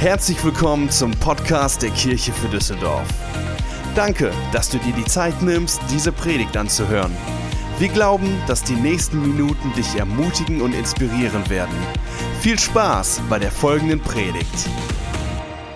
[0.00, 3.06] Herzlich willkommen zum Podcast der Kirche für Düsseldorf.
[3.94, 7.14] Danke, dass du dir die Zeit nimmst, diese Predigt anzuhören.
[7.78, 11.76] Wir glauben, dass die nächsten Minuten dich ermutigen und inspirieren werden.
[12.40, 14.70] Viel Spaß bei der folgenden Predigt.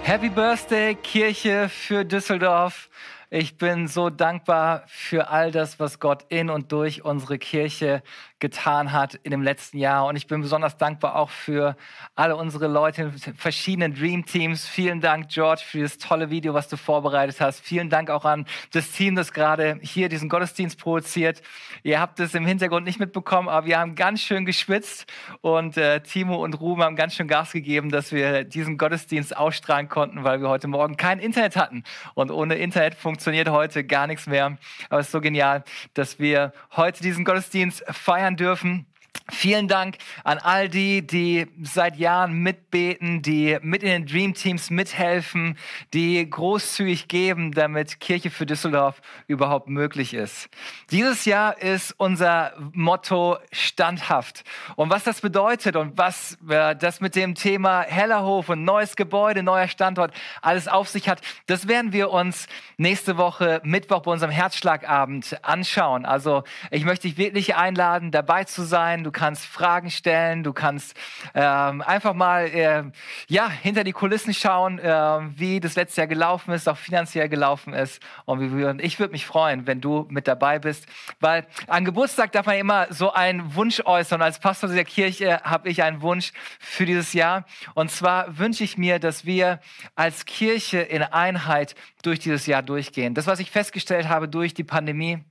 [0.04, 2.88] Happy Birthday, Kirche für Düsseldorf.
[3.28, 8.02] Ich bin so dankbar für all das, was Gott in und durch unsere Kirche
[8.40, 10.06] getan hat in dem letzten Jahr.
[10.06, 11.76] Und ich bin besonders dankbar auch für
[12.14, 14.66] alle unsere Leute in verschiedenen Dream Teams.
[14.68, 17.60] Vielen Dank, George, für das tolle Video, was du vorbereitet hast.
[17.60, 21.42] Vielen Dank auch an das Team, das gerade hier diesen Gottesdienst produziert.
[21.82, 26.00] Ihr habt es im Hintergrund nicht mitbekommen, aber wir haben ganz schön geschwitzt und äh,
[26.00, 30.40] Timo und Ruben haben ganz schön Gas gegeben, dass wir diesen Gottesdienst ausstrahlen konnten, weil
[30.40, 31.84] wir heute Morgen kein Internet hatten.
[32.14, 34.58] Und ohne Internet funktioniert heute gar nichts mehr.
[34.90, 35.64] Aber es ist so genial,
[35.94, 38.86] dass wir heute diesen Gottesdienst feiern dürfen.
[39.30, 44.68] Vielen Dank an all die, die seit Jahren mitbeten, die mit in den Dream Teams
[44.68, 45.56] mithelfen,
[45.94, 50.50] die großzügig geben, damit Kirche für Düsseldorf überhaupt möglich ist.
[50.90, 54.44] Dieses Jahr ist unser Motto standhaft.
[54.76, 59.42] Und was das bedeutet und was äh, das mit dem Thema Hellerhof und neues Gebäude,
[59.42, 60.12] neuer Standort
[60.42, 66.04] alles auf sich hat, das werden wir uns nächste Woche Mittwoch bei unserem Herzschlagabend anschauen.
[66.04, 69.03] Also ich möchte dich wirklich einladen, dabei zu sein.
[69.04, 70.96] Du kannst Fragen stellen, du kannst
[71.34, 72.84] ähm, einfach mal äh,
[73.28, 74.90] ja, hinter die Kulissen schauen, äh,
[75.36, 78.02] wie das letzte Jahr gelaufen ist, auch finanziell gelaufen ist.
[78.24, 80.86] Und wir, ich würde mich freuen, wenn du mit dabei bist,
[81.20, 84.20] weil an Geburtstag darf man immer so einen Wunsch äußern.
[84.20, 87.44] Und als Pastor der Kirche habe ich einen Wunsch für dieses Jahr.
[87.74, 89.60] Und zwar wünsche ich mir, dass wir
[89.94, 93.14] als Kirche in Einheit durch dieses Jahr durchgehen.
[93.14, 95.24] Das, was ich festgestellt habe durch die Pandemie,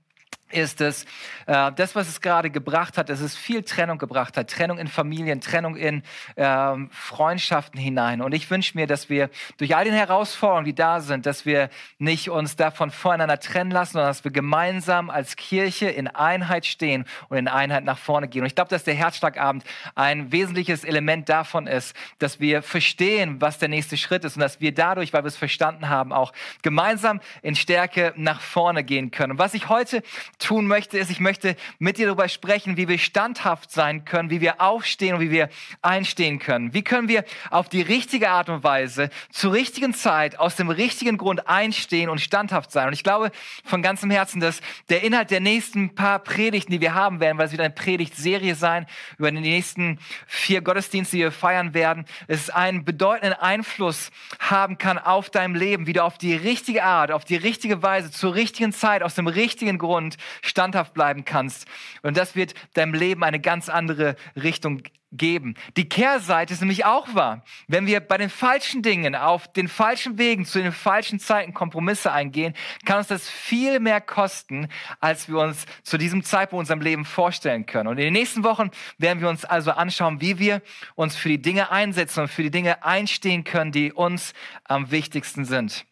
[0.54, 1.06] ist es,
[1.46, 4.50] äh, das, was es gerade gebracht hat, dass es viel Trennung gebracht hat.
[4.50, 6.04] Trennung in Familien, Trennung in
[6.36, 8.22] äh, Freundschaften hinein.
[8.22, 11.70] Und ich wünsche mir, dass wir durch all die Herausforderungen, die da sind, dass wir
[11.98, 17.06] nicht uns davon voneinander trennen lassen, sondern dass wir gemeinsam als Kirche in Einheit stehen
[17.30, 18.42] und in Einheit nach vorne gehen.
[18.42, 19.64] Und ich glaube, dass der Herzschlagabend
[19.96, 24.62] ein wesentliches Element davon ist, dass wir verstehen, was der nächste Schritt ist und dass
[24.62, 29.34] wir dadurch, weil wir es verstanden haben, auch gemeinsam in Stärke nach vorne gehen können.
[29.34, 30.04] Und was ich heute
[30.44, 34.42] tun möchte, ist, ich möchte mit dir darüber sprechen, wie wir standhaft sein können, wie
[34.42, 35.50] wir aufstehen und wie wir
[35.82, 36.74] einstehen können.
[36.74, 41.18] Wie können wir auf die richtige Art und Weise zur richtigen Zeit aus dem richtigen
[41.18, 42.88] Grund einstehen und standhaft sein.
[42.88, 43.32] Und ich glaube
[43.64, 47.48] von ganzem Herzen, dass der Inhalt der nächsten paar Predigten, die wir haben werden, weil
[47.48, 48.86] es wieder eine Predigtserie sein,
[49.18, 54.98] über die nächsten vier Gottesdienste, die wir feiern werden, es einen bedeutenden Einfluss haben kann
[54.98, 58.74] auf dein Leben, wie du auf die richtige Art, auf die richtige Weise, zur richtigen
[58.74, 61.68] Zeit, aus dem richtigen Grund standhaft bleiben kannst.
[62.02, 64.82] Und das wird deinem Leben eine ganz andere Richtung
[65.14, 65.56] geben.
[65.78, 67.44] Die Kehrseite ist nämlich auch wahr.
[67.68, 72.12] Wenn wir bei den falschen Dingen, auf den falschen Wegen, zu den falschen Zeiten Kompromisse
[72.12, 72.54] eingehen,
[72.86, 74.68] kann uns das viel mehr kosten,
[75.00, 77.88] als wir uns zu diesem Zeitpunkt unserem Leben vorstellen können.
[77.88, 80.62] Und in den nächsten Wochen werden wir uns also anschauen, wie wir
[80.96, 84.34] uns für die Dinge einsetzen und für die Dinge einstehen können, die uns
[84.64, 85.86] am wichtigsten sind.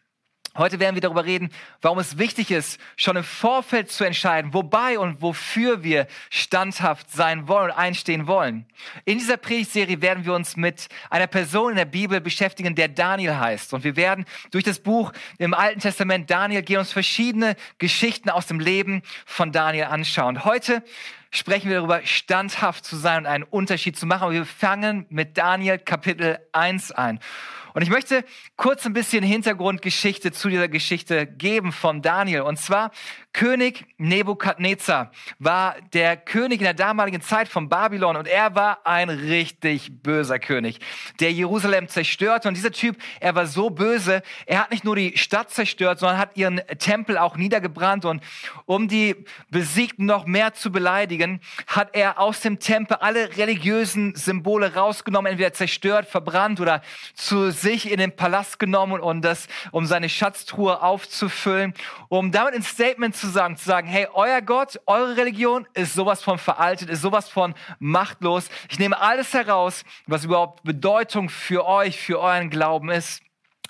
[0.54, 1.48] Heute werden wir darüber reden,
[1.80, 7.48] warum es wichtig ist, schon im Vorfeld zu entscheiden, wobei und wofür wir standhaft sein
[7.48, 8.66] wollen und einstehen wollen.
[9.06, 13.36] In dieser Predigtserie werden wir uns mit einer Person in der Bibel beschäftigen, der Daniel
[13.36, 13.72] heißt.
[13.72, 18.46] Und wir werden durch das Buch im Alten Testament Daniel gehen uns verschiedene Geschichten aus
[18.46, 20.44] dem Leben von Daniel anschauen.
[20.44, 20.84] Heute
[21.30, 24.28] sprechen wir darüber, standhaft zu sein und einen Unterschied zu machen.
[24.28, 27.20] Und wir fangen mit Daniel Kapitel 1 ein.
[27.74, 28.24] Und ich möchte
[28.56, 32.42] kurz ein bisschen Hintergrundgeschichte zu dieser Geschichte geben von Daniel.
[32.42, 32.90] Und zwar
[33.32, 39.08] König Nebukadnezar war der König in der damaligen Zeit von Babylon und er war ein
[39.08, 40.80] richtig böser König,
[41.18, 42.48] der Jerusalem zerstörte.
[42.48, 46.18] Und dieser Typ, er war so böse, er hat nicht nur die Stadt zerstört, sondern
[46.18, 48.04] hat ihren Tempel auch niedergebrannt.
[48.04, 48.22] Und
[48.66, 49.16] um die
[49.50, 55.54] Besiegten noch mehr zu beleidigen, hat er aus dem Tempel alle religiösen Symbole rausgenommen, entweder
[55.54, 56.82] zerstört, verbrannt oder
[57.14, 61.72] zu sich in den Palast genommen und das, um seine Schatztruhe aufzufüllen,
[62.08, 66.22] um damit ein Statement zu sagen, zu sagen, hey, euer Gott, eure Religion ist sowas
[66.22, 68.48] von veraltet, ist sowas von machtlos.
[68.70, 73.22] Ich nehme alles heraus, was überhaupt Bedeutung für euch, für euren Glauben ist.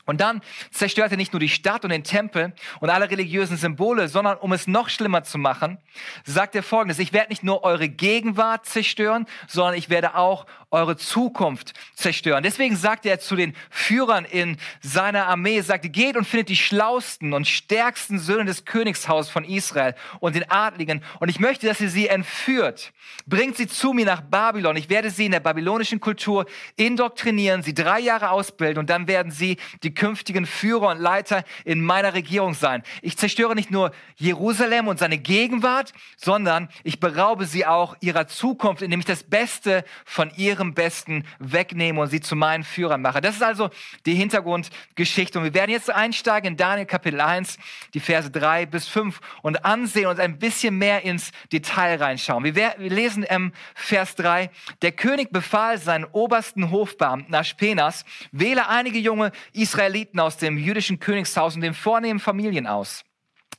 [0.05, 0.41] Und dann
[0.73, 4.53] zerstört er nicht nur die Stadt und den Tempel und alle religiösen Symbole, sondern um
[4.53, 5.79] es noch schlimmer zu machen,
[6.25, 10.97] sagt er folgendes, ich werde nicht nur eure Gegenwart zerstören, sondern ich werde auch eure
[10.97, 12.43] Zukunft zerstören.
[12.43, 17.33] Deswegen sagt er zu den Führern in seiner Armee, sagt, geht und findet die schlausten
[17.33, 21.91] und stärksten Söhne des Königshauses von Israel und den Adligen und ich möchte, dass ihr
[21.91, 22.93] sie entführt.
[23.27, 24.77] Bringt sie zu mir nach Babylon.
[24.77, 26.47] Ich werde sie in der babylonischen Kultur
[26.77, 31.45] indoktrinieren, sie drei Jahre ausbilden und dann werden sie die die künftigen Führer und Leiter
[31.67, 32.83] in meiner Regierung sein.
[33.03, 38.81] Ich zerstöre nicht nur Jerusalem und seine Gegenwart, sondern ich beraube sie auch ihrer Zukunft,
[38.81, 43.21] indem ich das Beste von ihrem Besten wegnehme und sie zu meinen Führern mache.
[43.21, 43.69] Das ist also
[44.07, 45.39] die Hintergrundgeschichte.
[45.39, 47.59] Und wir werden jetzt einsteigen in Daniel Kapitel 1,
[47.93, 52.45] die Verse 3 bis 5 und ansehen und ein bisschen mehr ins Detail reinschauen.
[52.45, 54.51] Wir, lesen im Vers 3,
[54.81, 61.01] der König befahl seinen obersten Hofbeamten Aschpenas, wähle einige junge Israeliten Israeliten aus dem jüdischen
[61.01, 63.05] Königshaus und den vornehmen Familien aus.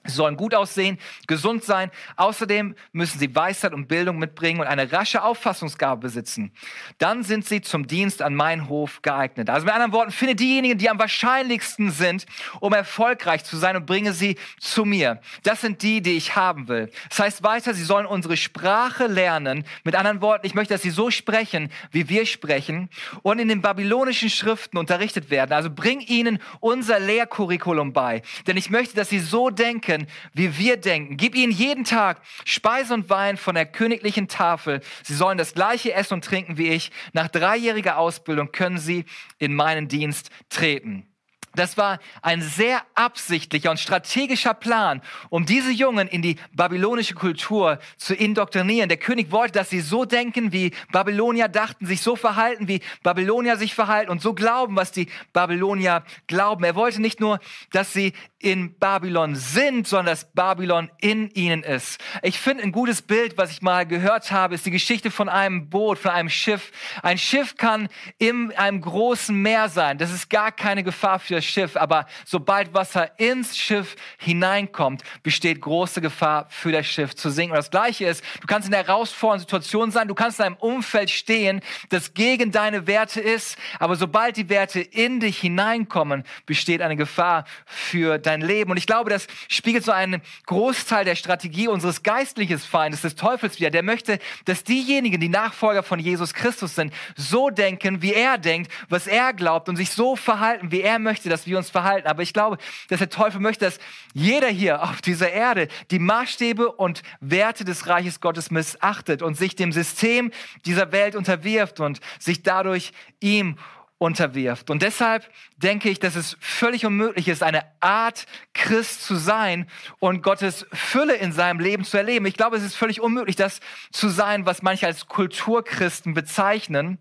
[0.06, 0.98] Sie sollen gut aussehen,
[1.28, 1.90] gesund sein.
[2.18, 6.52] Außerdem müssen sie Weisheit und Bildung mitbringen und eine rasche Auffassungsgabe besitzen.
[6.98, 9.50] Dann sind sie zum Dienst an meinen Hof geeignet.
[9.50, 12.26] Also mit anderen Worten, finde diejenigen, die am wahrscheinlichsten sind,
[12.60, 15.22] um erfolgreich zu sein und bringe sie zu mir.
[15.44, 16.92] Das sind die, die ich haben will.
[17.10, 19.64] Das heißt weiter, sie sollen unsere Sprache lernen.
[19.84, 22.90] Mit anderen Worten, ich möchte, dass sie so sprechen, wie wir sprechen
[23.22, 25.54] und in den babylonischen Schriften unterrichtet werden.
[25.54, 28.22] Also bring ihnen unser Lehrcurriculum bei.
[28.48, 31.18] Denn ich möchte, dass sie so denken, denken, wie wir denken.
[31.18, 34.82] Gib ihnen jeden Tag Speise und Wein von der königlichen Tafel.
[35.04, 36.92] Sie sollen das gleiche essen und trinken wie ich.
[37.14, 39.06] Nach dreijähriger Ausbildung können sie
[39.38, 41.08] in meinen Dienst treten.
[41.56, 47.80] Das war ein sehr absichtlicher und strategischer Plan, um diese Jungen in die babylonische Kultur
[47.98, 48.90] zu indoktrinieren.
[48.90, 53.58] Der König wollte, dass sie so denken, wie Babylonier dachten, sich so verhalten, wie Babylonier
[53.58, 56.64] sich verhalten und so glauben, was die Babylonier glauben.
[56.64, 57.40] Er wollte nicht nur,
[57.72, 62.00] dass sie in Babylon sind, sondern dass Babylon in ihnen ist.
[62.24, 65.70] Ich finde ein gutes Bild, was ich mal gehört habe, ist die Geschichte von einem
[65.70, 66.72] Boot, von einem Schiff.
[67.04, 69.98] Ein Schiff kann in einem großen Meer sein.
[69.98, 71.76] Das ist gar keine Gefahr für das Schiff.
[71.76, 77.52] Aber sobald Wasser ins Schiff hineinkommt, besteht große Gefahr für das Schiff zu sinken.
[77.52, 80.08] Und das Gleiche ist, du kannst in einer herausfordernden Situation sein.
[80.08, 83.58] Du kannst in einem Umfeld stehen, das gegen deine Werte ist.
[83.80, 88.72] Aber sobald die Werte in dich hineinkommen, besteht eine Gefahr für dein Leben.
[88.72, 93.60] Und ich glaube, das spiegelt so einen Großteil der Strategie unseres geistlichen Feindes, des Teufels
[93.60, 93.70] wieder.
[93.70, 98.72] Der möchte, dass diejenigen, die Nachfolger von Jesus Christus sind, so denken, wie er denkt,
[98.90, 102.08] was er glaubt und sich so verhalten, wie er möchte, dass wir uns verhalten.
[102.08, 102.58] Aber ich glaube,
[102.90, 103.80] dass der Teufel möchte, dass
[104.14, 109.56] jeder hier auf dieser Erde die Maßstäbe und Werte des Reiches Gottes missachtet und sich
[109.56, 110.32] dem System
[110.66, 113.58] dieser Welt unterwirft und sich dadurch ihm
[114.04, 114.70] unterwirft.
[114.70, 119.68] Und deshalb denke ich, dass es völlig unmöglich ist, eine Art Christ zu sein
[120.00, 122.26] und Gottes Fülle in seinem Leben zu erleben.
[122.26, 126.98] Ich glaube, es ist völlig unmöglich, das zu sein, was manche als Kulturchristen bezeichnen.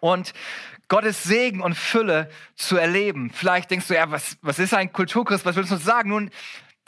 [0.00, 0.34] Und
[0.88, 3.30] Gottes Segen und Fülle zu erleben.
[3.30, 5.44] Vielleicht denkst du, ja, was, was ist ein Kulturchrist?
[5.44, 6.10] Was willst du uns sagen?
[6.10, 6.30] Nun,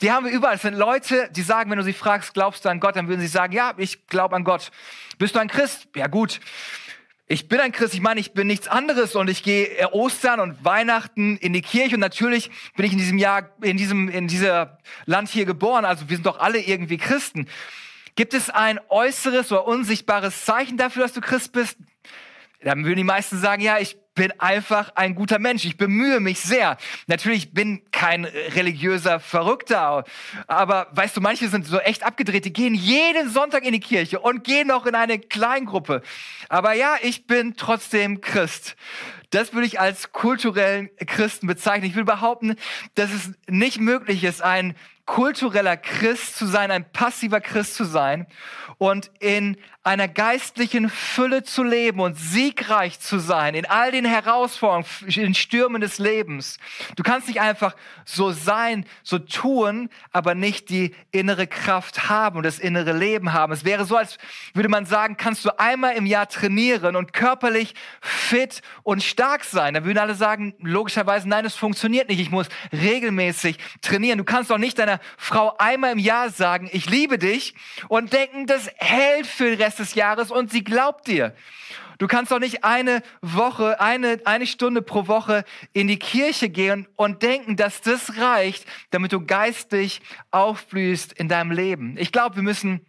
[0.01, 0.55] die haben wir überall.
[0.55, 3.21] Es sind Leute, die sagen, wenn du sie fragst, glaubst du an Gott, dann würden
[3.21, 4.71] sie sagen, ja, ich glaube an Gott.
[5.17, 5.87] Bist du ein Christ?
[5.95, 6.39] Ja, gut
[7.27, 10.39] ich bin ein Christ, ich meine, ich bin nichts anderes und ich gehe äh, Ostern
[10.39, 14.27] und Weihnachten in die Kirche und natürlich bin ich in diesem Jahr, in diesem, in
[14.27, 17.47] dieser Land hier geboren, also wir sind doch alle irgendwie Christen.
[18.15, 21.77] Gibt es ein äußeres oder unsichtbares Zeichen dafür, dass du Christ bist?
[22.63, 25.63] Dann würden die meisten sagen, ja, ich bin einfach ein guter Mensch.
[25.63, 26.77] Ich bemühe mich sehr.
[27.05, 30.03] Natürlich bin kein religiöser Verrückter,
[30.47, 34.19] aber weißt du, manche sind so echt abgedreht, die gehen jeden Sonntag in die Kirche
[34.19, 36.01] und gehen noch in eine Kleingruppe.
[36.49, 38.75] Aber ja, ich bin trotzdem Christ.
[39.29, 41.87] Das würde ich als kulturellen Christen bezeichnen.
[41.87, 42.55] Ich will behaupten,
[42.95, 44.75] dass es nicht möglich ist, ein
[45.07, 48.27] kultureller Christ zu sein, ein passiver Christ zu sein
[48.77, 54.85] und in einer geistlichen Fülle zu leben und siegreich zu sein in all den Herausforderungen,
[55.07, 56.59] in Stürmen des Lebens.
[56.97, 57.73] Du kannst nicht einfach
[58.03, 63.53] so sein, so tun, aber nicht die innere Kraft haben und das innere Leben haben.
[63.53, 64.17] Es wäre so, als
[64.53, 69.73] würde man sagen, kannst du einmal im Jahr trainieren und körperlich fit und stark sein.
[69.73, 72.19] Da würden alle sagen, logischerweise, nein, es funktioniert nicht.
[72.19, 74.17] Ich muss regelmäßig trainieren.
[74.17, 77.55] Du kannst doch nicht deiner Frau einmal im Jahr sagen, ich liebe dich
[77.87, 81.33] und denken, das hält für den Rest des Jahres und sie glaubt dir.
[81.97, 86.87] Du kannst doch nicht eine Woche, eine, eine Stunde pro Woche in die Kirche gehen
[86.95, 91.97] und denken, dass das reicht, damit du geistig aufblühst in deinem Leben.
[91.97, 92.85] Ich glaube, wir müssen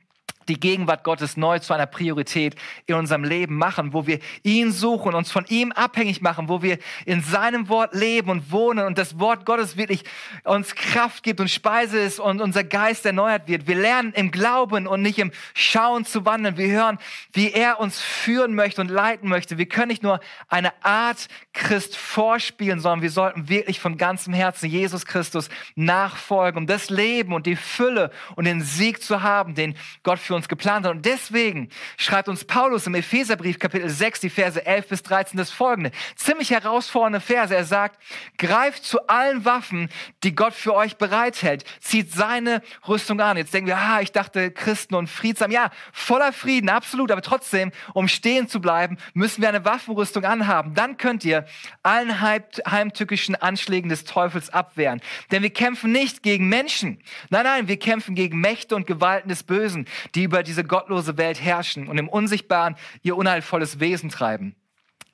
[0.49, 2.55] die Gegenwart Gottes neu zu einer Priorität
[2.87, 6.78] in unserem Leben machen, wo wir ihn suchen, uns von ihm abhängig machen, wo wir
[7.05, 10.05] in seinem Wort leben und wohnen und das Wort Gottes wirklich
[10.45, 13.67] uns Kraft gibt und Speise ist und unser Geist erneuert wird.
[13.67, 16.57] Wir lernen im Glauben und nicht im Schauen zu wandeln.
[16.57, 16.99] Wir hören,
[17.33, 19.59] wie er uns führen möchte und leiten möchte.
[19.59, 24.71] Wir können nicht nur eine Art Christ vorspielen, sondern wir sollten wirklich von ganzem Herzen
[24.71, 29.76] Jesus Christus nachfolgen, um das Leben und die Fülle und den Sieg zu haben, den
[30.02, 30.92] Gott für uns geplant hat.
[30.92, 35.50] Und deswegen schreibt uns Paulus im Epheserbrief Kapitel 6, die Verse 11 bis 13 das
[35.50, 35.90] folgende.
[36.14, 37.54] Ziemlich herausfordernde Verse.
[37.54, 38.00] Er sagt,
[38.37, 39.88] greift zu allen Waffen,
[40.23, 41.64] die Gott für euch bereithält.
[41.80, 43.37] Zieht seine Rüstung an.
[43.37, 45.50] Jetzt denken wir, ah, ich dachte Christen und friedsam.
[45.50, 47.11] Ja, voller Frieden, absolut.
[47.11, 50.75] Aber trotzdem, um stehen zu bleiben, müssen wir eine Waffenrüstung anhaben.
[50.75, 51.47] Dann könnt ihr
[51.83, 55.00] allen heimtückischen Anschlägen des Teufels abwehren.
[55.30, 57.02] Denn wir kämpfen nicht gegen Menschen.
[57.30, 61.42] Nein, nein, wir kämpfen gegen Mächte und Gewalten des Bösen, die über diese gottlose Welt
[61.42, 64.54] herrschen und im Unsichtbaren ihr unheilvolles Wesen treiben.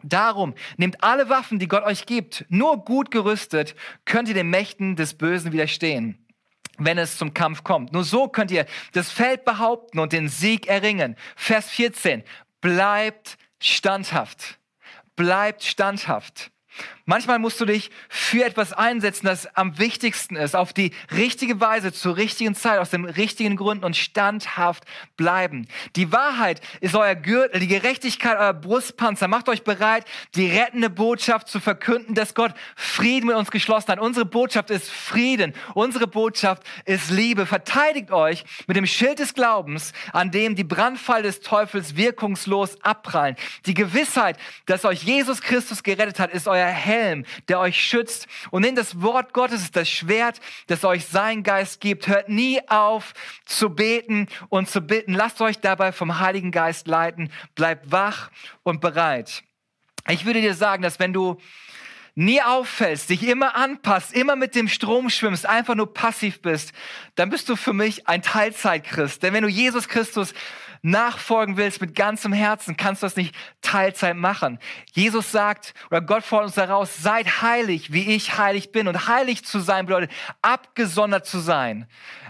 [0.02, 2.44] Darum nehmt alle Waffen, die Gott euch gibt.
[2.49, 6.18] Nur gut gerüstet könnt ihr den Mächten des Bösen widerstehen
[6.76, 7.92] wenn es zum Kampf kommt.
[7.92, 11.14] Nur so könnt ihr das Feld behaupten und den Sieg erringen.
[11.37, 12.25] Vers 14.
[12.61, 14.59] Bleibt standhaft.
[15.14, 16.50] Bleibt standhaft.
[17.07, 21.93] Manchmal musst du dich für etwas einsetzen, das am wichtigsten ist, auf die richtige Weise,
[21.93, 24.85] zur richtigen Zeit, aus den richtigen Gründen und standhaft
[25.19, 25.69] bleiben.
[25.97, 29.29] Die Wahrheit ist euer Gürtel, die Gerechtigkeit euer Brustpanzer.
[29.29, 34.01] Macht euch bereit, die rettende Botschaft zu verkünden, dass Gott Frieden mit uns geschlossen hat.
[34.01, 35.53] Unsere Botschaft ist Frieden.
[35.75, 37.45] Unsere Botschaft ist Liebe.
[37.45, 43.37] Verteidigt euch mit dem Schild des Glaubens, an dem die Brandfall des Teufels wirkungslos abprallen.
[43.67, 48.27] Die Gewissheit, dass euch Jesus Christus gerettet hat, ist euer Herr Helm, der euch schützt.
[48.51, 52.07] Und in das Wort Gottes ist das Schwert, das euch sein Geist gibt.
[52.07, 55.15] Hört nie auf zu beten und zu bitten.
[55.15, 57.31] Lasst euch dabei vom Heiligen Geist leiten.
[57.55, 58.31] Bleibt wach
[58.63, 59.43] und bereit.
[60.09, 61.39] Ich würde dir sagen, dass wenn du
[62.15, 66.73] nie auffällst, dich immer anpasst, immer mit dem Strom schwimmst, einfach nur passiv bist,
[67.17, 69.23] dann bist du für mich ein Teilzeitchrist.
[69.23, 70.33] Denn wenn du Jesus Christus
[70.85, 74.59] nachfolgen willst mit ganzem Herzen, kannst du das nicht Teilzeit machen.
[74.93, 78.87] Jesus sagt, oder Gott fordert uns daraus, seid heilig, wie ich heilig bin.
[78.87, 80.11] Und heilig zu sein bedeutet,
[80.43, 81.87] abgesondert zu sein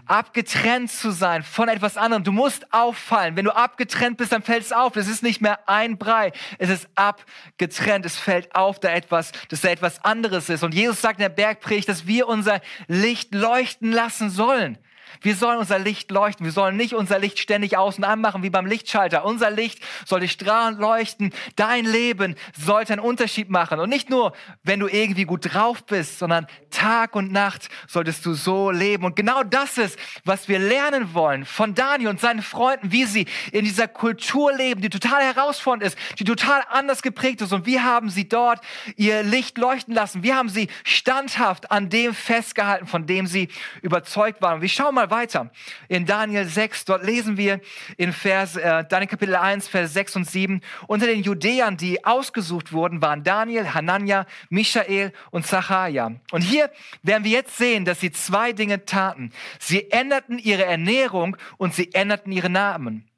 [0.07, 2.25] abgetrennt zu sein von etwas anderem.
[2.25, 3.37] Du musst auffallen.
[3.37, 4.97] Wenn du abgetrennt bist, dann fällt es auf.
[4.97, 6.33] Es ist nicht mehr ein Brei.
[6.59, 8.05] Es ist abgetrennt.
[8.05, 10.63] Es fällt auf, da etwas, dass da etwas anderes ist.
[10.63, 14.79] Und Jesus sagt in der Bergpredigt, dass wir unser Licht leuchten lassen sollen.
[15.21, 16.45] Wir sollen unser Licht leuchten.
[16.45, 19.25] Wir sollen nicht unser Licht ständig aus und anmachen wie beim Lichtschalter.
[19.25, 21.33] Unser Licht sollte strahlend leuchten.
[21.57, 23.81] Dein Leben sollte einen Unterschied machen.
[23.81, 24.33] Und nicht nur,
[24.63, 29.05] wenn du irgendwie gut drauf bist, sondern Tag und Nacht solltest du so leben.
[29.05, 33.27] Und genau das ist, was wir lernen wollen von Daniel und seinen Freunden, wie sie
[33.53, 37.53] in dieser Kultur leben, die total herausfordernd ist, die total anders geprägt ist.
[37.53, 38.61] Und wie haben sie dort
[38.97, 40.23] ihr Licht leuchten lassen?
[40.23, 43.49] Wie haben sie standhaft an dem festgehalten, von dem sie
[43.83, 44.57] überzeugt waren?
[44.57, 45.51] Und wir schauen mal weiter.
[45.89, 47.61] In Daniel 6, dort lesen wir
[47.97, 52.73] in Vers, äh, Daniel Kapitel 1, Vers 6 und 7, unter den Judäern, die ausgesucht
[52.73, 56.13] wurden, waren Daniel, Hanania, Michael und Zacharia.
[56.31, 56.71] Und hier
[57.03, 59.33] werden wir jetzt sehen, dass sie zwei Dinge taten.
[59.59, 63.09] Sie änderten ihre Ernährung und sie änderten ihre Namen.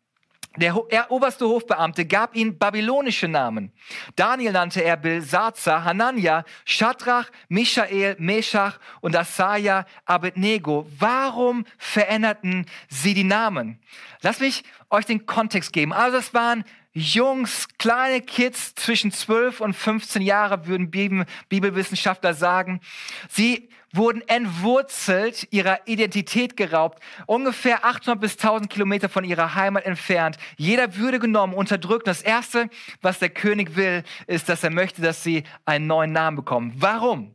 [0.56, 3.72] Der oberste Hofbeamte gab ihnen babylonische Namen.
[4.16, 10.86] Daniel nannte er Belsazar, Hanania, Shadrach, Michael, Meshach und Asaja, Abednego.
[10.98, 13.78] Warum veränderten sie die Namen?
[14.22, 15.92] Lass mich euch den Kontext geben.
[15.92, 22.80] Also es waren Jungs, kleine Kids zwischen 12 und 15 Jahre, würden Bibelwissenschaftler sagen.
[23.28, 30.36] Sie wurden entwurzelt, ihrer Identität geraubt, ungefähr 800 bis 1000 Kilometer von ihrer Heimat entfernt.
[30.56, 32.06] Jeder würde genommen, unterdrückt.
[32.06, 32.68] Das Erste,
[33.00, 36.72] was der König will, ist, dass er möchte, dass sie einen neuen Namen bekommen.
[36.76, 37.34] Warum?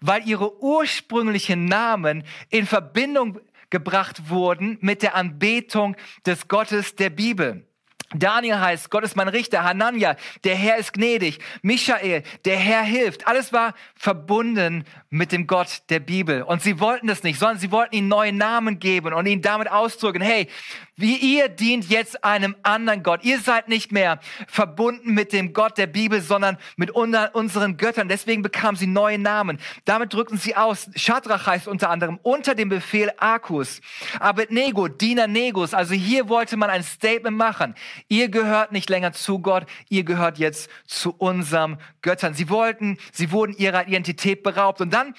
[0.00, 7.65] Weil ihre ursprünglichen Namen in Verbindung gebracht wurden mit der Anbetung des Gottes der Bibel.
[8.14, 9.64] Daniel heißt, Gott ist mein Richter.
[9.64, 11.40] Hanania, der Herr ist gnädig.
[11.62, 13.26] Michael, der Herr hilft.
[13.26, 16.42] Alles war verbunden mit dem Gott der Bibel.
[16.42, 19.70] Und sie wollten das nicht, sondern sie wollten ihm neue Namen geben und ihn damit
[19.70, 20.48] ausdrücken, hey,
[20.96, 23.24] wie ihr dient jetzt einem anderen Gott.
[23.24, 28.08] Ihr seid nicht mehr verbunden mit dem Gott der Bibel, sondern mit unseren Göttern.
[28.08, 29.58] Deswegen bekamen sie neue Namen.
[29.84, 30.88] Damit drückten sie aus.
[30.96, 33.80] Shadrach heißt unter anderem unter dem Befehl Arkus.
[34.20, 35.74] Abednego, Diener Negus.
[35.74, 37.74] Also hier wollte man ein Statement machen.
[38.08, 39.66] Ihr gehört nicht länger zu Gott.
[39.88, 42.34] Ihr gehört jetzt zu unserem Göttern.
[42.34, 44.80] Sie wollten, sie wurden ihrer Identität beraubt.
[44.80, 45.14] Und dann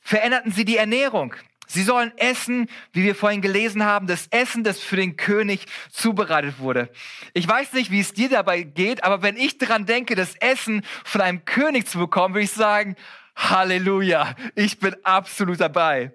[0.00, 1.34] veränderten sie die Ernährung.
[1.68, 6.58] Sie sollen essen, wie wir vorhin gelesen haben, das Essen, das für den König zubereitet
[6.58, 6.90] wurde.
[7.34, 10.82] Ich weiß nicht, wie es dir dabei geht, aber wenn ich daran denke, das Essen
[11.04, 12.96] von einem König zu bekommen, würde ich sagen,
[13.36, 16.12] Halleluja, ich bin absolut dabei.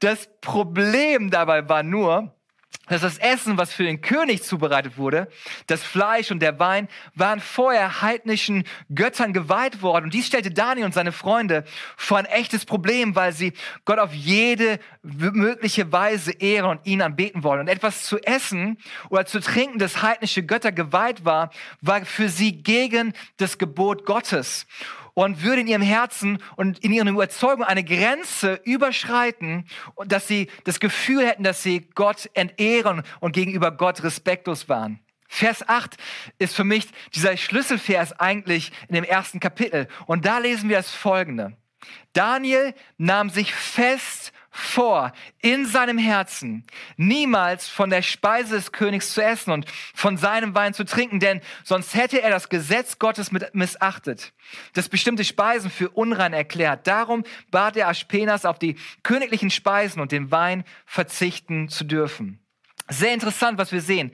[0.00, 2.34] Das Problem dabei war nur,
[2.88, 5.28] dass das Essen, was für den König zubereitet wurde,
[5.66, 8.64] das Fleisch und der Wein, waren vorher heidnischen
[8.94, 10.06] Göttern geweiht worden.
[10.06, 11.64] Und dies stellte Daniel und seine Freunde
[11.96, 13.52] vor ein echtes Problem, weil sie
[13.84, 17.60] Gott auf jede mögliche Weise ehren und ihn anbeten wollen.
[17.60, 18.78] Und etwas zu essen
[19.10, 24.66] oder zu trinken, das heidnische Götter geweiht war, war für sie gegen das Gebot Gottes
[25.24, 29.64] und würde in ihrem Herzen und in ihren Überzeugungen eine Grenze überschreiten
[30.06, 35.00] dass sie das Gefühl hätten, dass sie Gott entehren und gegenüber Gott respektlos waren.
[35.26, 35.96] Vers 8
[36.38, 39.88] ist für mich dieser Schlüsselvers eigentlich in dem ersten Kapitel.
[40.06, 41.56] Und da lesen wir das folgende.
[42.12, 46.64] Daniel nahm sich fest vor, in seinem Herzen
[46.96, 51.40] niemals von der Speise des Königs zu essen und von seinem Wein zu trinken, denn
[51.64, 54.32] sonst hätte er das Gesetz Gottes missachtet,
[54.74, 56.86] das bestimmte Speisen für unrein erklärt.
[56.86, 62.40] Darum bat er Aspenas, auf die königlichen Speisen und den Wein verzichten zu dürfen.
[62.88, 64.12] Sehr interessant, was wir sehen.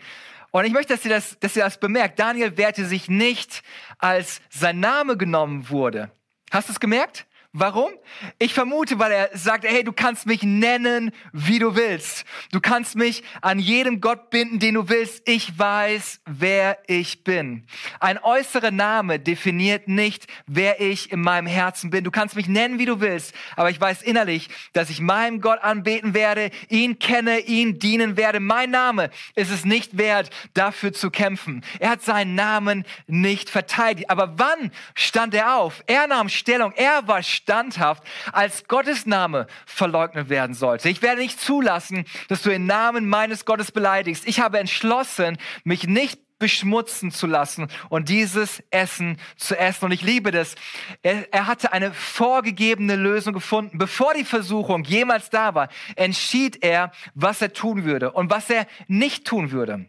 [0.50, 2.18] Und ich möchte, dass ihr das, dass ihr das bemerkt.
[2.18, 3.62] Daniel wehrte sich nicht,
[3.98, 6.10] als sein Name genommen wurde.
[6.50, 7.26] Hast du es gemerkt?
[7.56, 7.92] Warum?
[8.40, 12.24] Ich vermute, weil er sagt, hey, du kannst mich nennen, wie du willst.
[12.50, 15.22] Du kannst mich an jedem Gott binden, den du willst.
[15.28, 17.64] Ich weiß, wer ich bin.
[18.00, 22.02] Ein äußerer Name definiert nicht, wer ich in meinem Herzen bin.
[22.02, 25.60] Du kannst mich nennen, wie du willst, aber ich weiß innerlich, dass ich meinem Gott
[25.62, 28.40] anbeten werde, ihn kenne, ihn dienen werde.
[28.40, 31.64] Mein Name ist es nicht wert, dafür zu kämpfen.
[31.78, 34.10] Er hat seinen Namen nicht verteidigt.
[34.10, 35.84] Aber wann stand er auf?
[35.86, 36.72] Er nahm Stellung.
[36.72, 40.88] Er war standhaft, als Gottes Name verleugnet werden sollte.
[40.88, 44.26] Ich werde nicht zulassen, dass du den Namen meines Gottes beleidigst.
[44.26, 49.84] Ich habe entschlossen, mich nicht beschmutzen zu lassen und dieses Essen zu essen.
[49.84, 50.54] Und ich liebe das.
[51.02, 53.78] Er, er, hatte eine vorgegebene Lösung gefunden.
[53.78, 58.66] Bevor die Versuchung jemals da war, entschied er, was er tun würde und was er
[58.88, 59.86] nicht tun würde.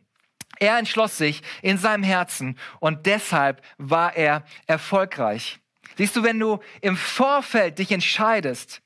[0.60, 5.60] Er entschloss sich in seinem Herzen und deshalb war er erfolgreich.
[5.98, 8.82] Siehst du, wenn du im Vorfeld dich entscheidest,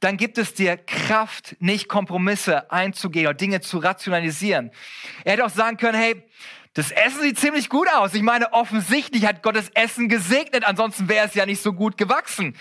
[0.00, 4.70] dann gibt es dir Kraft, nicht Kompromisse einzugehen oder Dinge zu rationalisieren.
[5.24, 6.22] Er hätte auch sagen können, hey,
[6.74, 8.14] das Essen sieht ziemlich gut aus.
[8.14, 11.96] Ich meine, offensichtlich hat Gott das Essen gesegnet, ansonsten wäre es ja nicht so gut
[11.96, 12.56] gewachsen.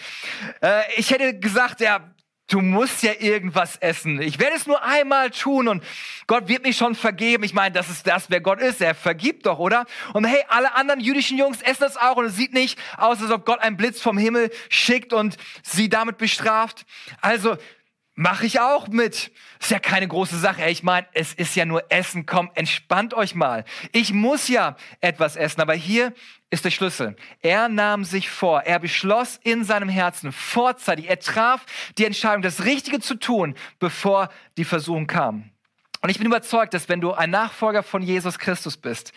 [0.62, 2.12] Äh, ich hätte gesagt, ja,
[2.47, 4.21] du musst ja irgendwas essen.
[4.21, 5.84] Ich werde es nur einmal tun und
[6.27, 7.43] Gott wird mich schon vergeben.
[7.43, 8.82] Ich meine, das ist das, wer Gott ist.
[8.82, 9.86] Er vergibt doch, oder?
[10.13, 13.32] Und hey, alle anderen jüdischen Jungs essen das auch und es sieht nicht aus, als
[13.32, 16.86] ob Gott einen Blitz vom Himmel schickt und sie damit bestraft.
[17.21, 17.58] Also,
[18.15, 19.32] Mache ich auch mit.
[19.60, 20.69] Ist ja keine große Sache.
[20.69, 22.28] Ich meine, es ist ja nur Essen.
[22.28, 23.65] Komm, entspannt euch mal.
[23.91, 25.62] Ich muss ja etwas essen.
[25.62, 26.13] Aber hier
[26.52, 27.15] ist der Schlüssel.
[27.41, 28.62] Er nahm sich vor.
[28.62, 31.10] Er beschloss in seinem Herzen vorzeitig.
[31.10, 31.65] Er traf
[31.97, 35.49] die Entscheidung, das Richtige zu tun, bevor die Versuchung kam.
[36.02, 39.13] Und ich bin überzeugt, dass wenn du ein Nachfolger von Jesus Christus bist,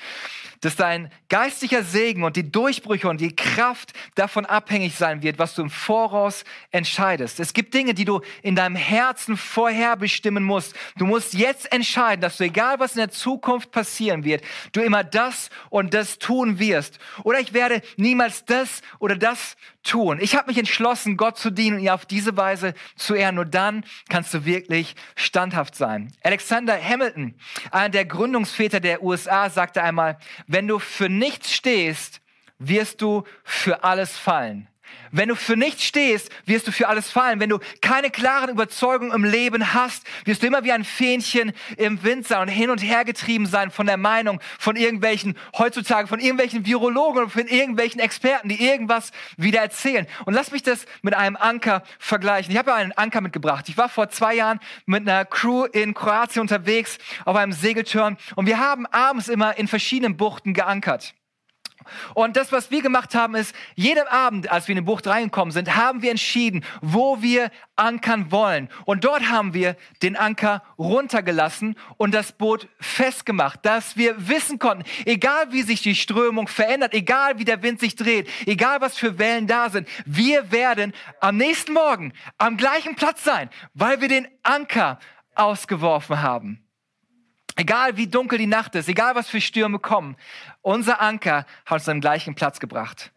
[0.60, 5.54] dass dein geistlicher Segen und die Durchbrüche und die Kraft davon abhängig sein wird, was
[5.54, 7.40] du im Voraus entscheidest.
[7.40, 10.74] Es gibt Dinge, die du in deinem Herzen vorherbestimmen musst.
[10.96, 14.42] Du musst jetzt entscheiden, dass du, egal was in der Zukunft passieren wird,
[14.72, 16.98] du immer das und das tun wirst.
[17.22, 20.18] Oder ich werde niemals das oder das tun.
[20.20, 23.36] Ich habe mich entschlossen, Gott zu dienen und ihn auf diese Weise zu ehren.
[23.36, 26.12] Nur dann kannst du wirklich standhaft sein.
[26.22, 27.34] Alexander Hamilton,
[27.70, 32.20] einer der Gründungsväter der USA, sagte einmal, wenn du für nichts stehst,
[32.58, 34.68] wirst du für alles fallen.
[35.12, 37.40] Wenn du für nichts stehst, wirst du für alles fallen.
[37.40, 42.02] Wenn du keine klaren Überzeugungen im Leben hast, wirst du immer wie ein Fähnchen im
[42.02, 46.20] Wind sein und hin und her getrieben sein von der Meinung von irgendwelchen, heutzutage von
[46.20, 50.06] irgendwelchen Virologen und von irgendwelchen Experten, die irgendwas wieder erzählen.
[50.24, 52.52] Und lass mich das mit einem Anker vergleichen.
[52.52, 53.68] Ich habe ja einen Anker mitgebracht.
[53.68, 58.46] Ich war vor zwei Jahren mit einer Crew in Kroatien unterwegs auf einem Segeltörn und
[58.46, 61.15] wir haben abends immer in verschiedenen Buchten geankert.
[62.14, 65.52] Und das, was wir gemacht haben, ist, jeden Abend, als wir in die Bucht reingekommen
[65.52, 68.68] sind, haben wir entschieden, wo wir ankern wollen.
[68.84, 74.84] Und dort haben wir den Anker runtergelassen und das Boot festgemacht, dass wir wissen konnten,
[75.04, 79.18] egal wie sich die Strömung verändert, egal wie der Wind sich dreht, egal was für
[79.18, 84.28] Wellen da sind, wir werden am nächsten Morgen am gleichen Platz sein, weil wir den
[84.42, 84.98] Anker
[85.34, 86.65] ausgeworfen haben.
[87.56, 90.16] Egal wie dunkel die Nacht ist, egal was für Stürme kommen,
[90.60, 93.12] unser Anker hat uns am gleichen Platz gebracht.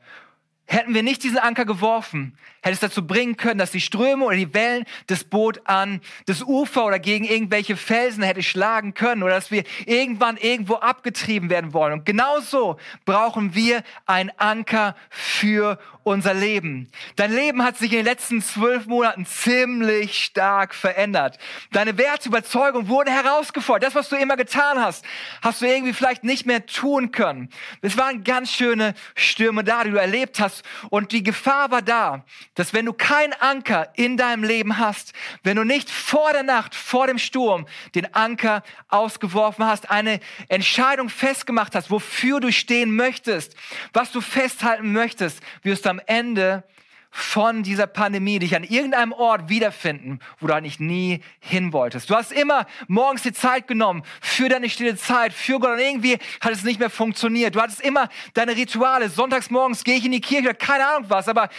[0.65, 4.35] Hätten wir nicht diesen Anker geworfen, hätte es dazu bringen können, dass die Ströme oder
[4.35, 9.35] die Wellen das Boot an das Ufer oder gegen irgendwelche Felsen hätte schlagen können oder
[9.35, 11.93] dass wir irgendwann irgendwo abgetrieben werden wollen.
[11.93, 16.89] Und genauso brauchen wir einen Anker für unser Leben.
[17.17, 21.37] Dein Leben hat sich in den letzten zwölf Monaten ziemlich stark verändert.
[21.71, 23.83] Deine Werte, Überzeugungen wurden herausgefordert.
[23.83, 25.05] Das, was du immer getan hast,
[25.41, 27.49] hast du irgendwie vielleicht nicht mehr tun können.
[27.81, 30.63] Es waren ganz schöne Stürme da, die du erlebt hast.
[30.89, 32.25] Und die Gefahr war da,
[32.59, 36.75] dass wenn du keinen Anker in deinem Leben hast, wenn du nicht vor der Nacht,
[36.75, 40.19] vor dem Sturm den Anker ausgeworfen hast, eine
[40.49, 43.55] Entscheidung festgemacht hast, wofür du stehen möchtest,
[43.93, 46.65] was du festhalten möchtest, wirst du am Ende
[47.11, 52.09] von dieser Pandemie dich an irgendeinem Ort wiederfinden, wo du eigentlich nie hin wolltest.
[52.09, 56.17] Du hast immer morgens die Zeit genommen für deine stille Zeit, für Gott und irgendwie
[56.41, 57.55] hat es nicht mehr funktioniert.
[57.55, 59.07] Du hattest immer deine Rituale.
[59.07, 61.49] Sonntags morgens gehe ich in die Kirche, keine Ahnung was, aber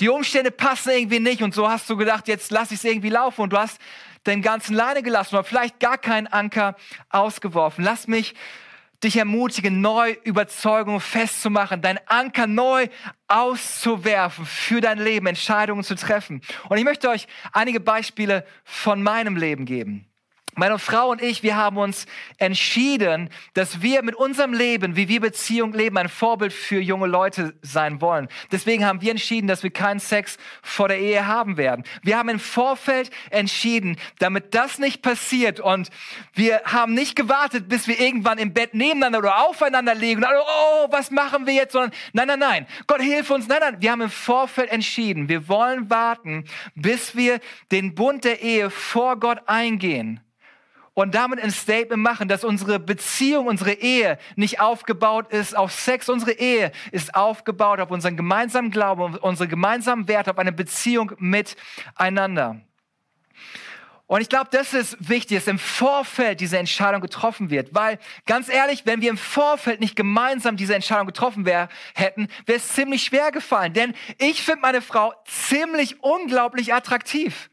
[0.00, 3.10] die Umstände passen irgendwie nicht und so hast du gedacht, jetzt lass ich es irgendwie
[3.10, 3.78] laufen und du hast
[4.26, 6.76] den ganzen Leine gelassen oder vielleicht gar keinen Anker
[7.10, 7.84] ausgeworfen.
[7.84, 8.34] Lass mich
[9.02, 12.88] dich ermutigen, neu Überzeugungen festzumachen, dein Anker neu
[13.28, 16.42] auszuwerfen für dein Leben, Entscheidungen zu treffen.
[16.68, 20.09] Und ich möchte euch einige Beispiele von meinem Leben geben.
[20.56, 22.06] Meine Frau und ich, wir haben uns
[22.38, 27.54] entschieden, dass wir mit unserem Leben, wie wir Beziehung leben, ein Vorbild für junge Leute
[27.62, 28.28] sein wollen.
[28.50, 31.84] Deswegen haben wir entschieden, dass wir keinen Sex vor der Ehe haben werden.
[32.02, 35.88] Wir haben im Vorfeld entschieden, damit das nicht passiert und
[36.34, 40.88] wir haben nicht gewartet, bis wir irgendwann im Bett nebeneinander oder aufeinander liegen und oh,
[40.90, 43.46] was machen wir jetzt, sondern nein, nein, nein, Gott hilf uns.
[43.46, 48.42] Nein, nein, wir haben im Vorfeld entschieden, wir wollen warten, bis wir den Bund der
[48.42, 50.20] Ehe vor Gott eingehen
[50.94, 56.08] und damit ein Statement machen, dass unsere Beziehung, unsere Ehe nicht aufgebaut ist auf Sex.
[56.08, 62.60] Unsere Ehe ist aufgebaut auf unseren gemeinsamen Glauben, unsere gemeinsamen Werte, auf eine Beziehung miteinander.
[64.10, 67.72] Und ich glaube, das ist wichtig, dass im Vorfeld diese Entscheidung getroffen wird.
[67.76, 72.58] Weil, ganz ehrlich, wenn wir im Vorfeld nicht gemeinsam diese Entscheidung getroffen wär, hätten, wäre
[72.58, 73.72] es ziemlich schwer gefallen.
[73.72, 77.50] Denn ich finde meine Frau ziemlich unglaublich attraktiv.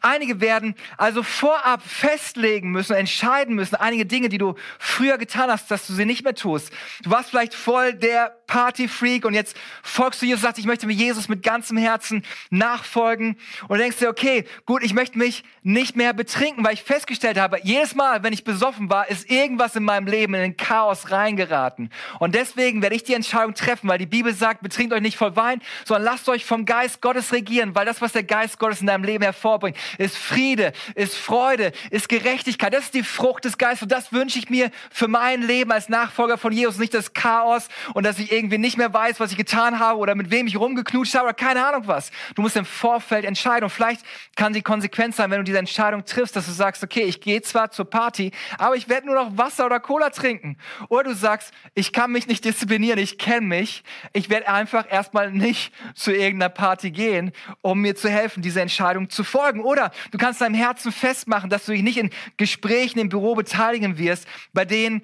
[0.00, 5.70] Einige werden also vorab festlegen müssen, entscheiden müssen, einige Dinge, die du früher getan hast,
[5.70, 6.72] dass du sie nicht mehr tust.
[7.02, 10.92] Du warst vielleicht voll der Partyfreak und jetzt folgst du Jesus, sagst, ich möchte mir
[10.92, 13.36] Jesus mit ganzem Herzen nachfolgen
[13.68, 17.58] und denkst dir, okay, gut, ich möchte mich nicht mehr betrinken, weil ich festgestellt habe,
[17.62, 21.90] jedes Mal, wenn ich besoffen war, ist irgendwas in meinem Leben in den Chaos reingeraten.
[22.18, 25.36] Und deswegen werde ich die Entscheidung treffen, weil die Bibel sagt, betrinkt euch nicht voll
[25.36, 28.86] Wein, sondern lasst euch vom Geist Gottes regieren, weil das, was der Geist Gottes in
[28.86, 32.74] deinem Leben hervorbringt, ist Friede, ist Freude, ist Gerechtigkeit.
[32.74, 35.88] Das ist die Frucht des Geistes und das wünsche ich mir für mein Leben als
[35.88, 39.36] Nachfolger von Jesus, nicht das Chaos und dass ich irgendwie nicht mehr weiß, was ich
[39.36, 42.10] getan habe oder mit wem ich rumgeknutscht habe oder keine Ahnung was.
[42.34, 44.02] Du musst im Vorfeld entscheiden und vielleicht
[44.36, 47.42] kann die Konsequenz sein, wenn du diese Entscheidung triffst, dass du sagst, okay, ich gehe
[47.42, 50.56] zwar zur Party, aber ich werde nur noch Wasser oder Cola trinken.
[50.88, 55.30] Oder du sagst, ich kann mich nicht disziplinieren, ich kenne mich, ich werde einfach erstmal
[55.30, 59.60] nicht zu irgendeiner Party gehen, um mir zu helfen, diese Entscheidung zu folgen.
[59.60, 63.98] Oder du kannst deinem Herzen festmachen, dass du dich nicht in Gesprächen im Büro beteiligen
[63.98, 65.02] wirst, bei denen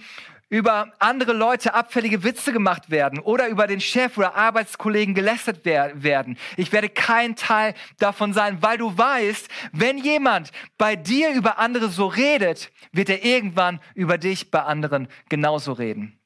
[0.49, 6.39] über andere Leute abfällige Witze gemacht werden oder über den Chef oder Arbeitskollegen gelästert werden.
[6.57, 11.89] Ich werde kein Teil davon sein, weil du weißt, wenn jemand bei dir über andere
[11.89, 16.19] so redet, wird er irgendwann über dich bei anderen genauso reden.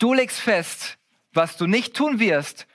[0.00, 0.98] Du legst fest,
[1.32, 2.66] was du nicht tun wirst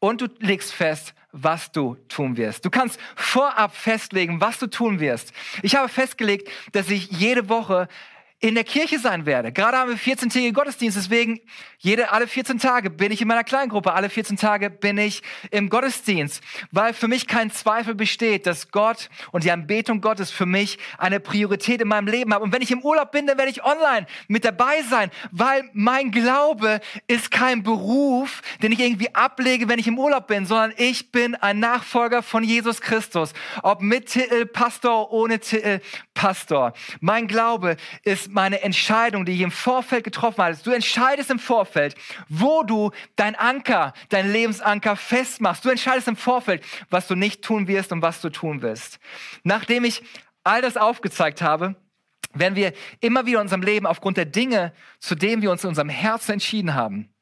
[0.00, 2.64] und du legst fest, was du tun wirst.
[2.64, 5.32] Du kannst vorab festlegen, was du tun wirst.
[5.62, 7.88] Ich habe festgelegt, dass ich jede Woche
[8.40, 9.52] in der Kirche sein werde.
[9.52, 11.40] Gerade haben wir 14-tägige Gottesdienst, deswegen
[11.78, 15.68] jede, alle 14 Tage bin ich in meiner Kleingruppe, alle 14 Tage bin ich im
[15.68, 20.78] Gottesdienst, weil für mich kein Zweifel besteht, dass Gott und die Anbetung Gottes für mich
[20.96, 22.42] eine Priorität in meinem Leben haben.
[22.42, 26.10] Und wenn ich im Urlaub bin, dann werde ich online mit dabei sein, weil mein
[26.10, 31.12] Glaube ist kein Beruf, den ich irgendwie ablege, wenn ich im Urlaub bin, sondern ich
[31.12, 33.34] bin ein Nachfolger von Jesus Christus.
[33.62, 35.80] Ob mit Titel Pastor, ohne Titel
[36.14, 36.72] Pastor.
[37.00, 40.56] Mein Glaube ist meine Entscheidung, die ich im Vorfeld getroffen habe.
[40.62, 41.94] Du entscheidest im Vorfeld,
[42.28, 45.64] wo du dein Anker, dein Lebensanker festmachst.
[45.64, 48.98] Du entscheidest im Vorfeld, was du nicht tun wirst und was du tun wirst.
[49.42, 50.02] Nachdem ich
[50.44, 51.76] all das aufgezeigt habe,
[52.32, 55.68] werden wir immer wieder in unserem Leben aufgrund der Dinge, zu denen wir uns in
[55.68, 57.12] unserem Herzen entschieden haben,